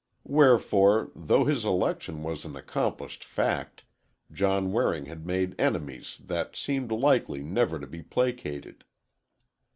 Wherefore, 0.25 1.11
though 1.13 1.43
his 1.45 1.63
election 1.63 2.23
was 2.23 2.43
an 2.43 2.55
accomplished 2.55 3.23
fact, 3.23 3.83
John 4.31 4.71
Waring 4.71 5.05
had 5.05 5.27
made 5.27 5.53
enemies 5.59 6.17
that 6.25 6.55
seemed 6.55 6.91
likely 6.91 7.43
never 7.43 7.79
to 7.79 7.85
be 7.85 8.01
placated. 8.01 8.83